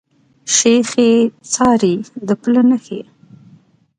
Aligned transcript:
شيخ 0.55 0.89
ئې 0.99 1.11
څاري 1.53 1.93
د 2.27 2.29
پله 2.41 2.61
نخښي 2.69 3.01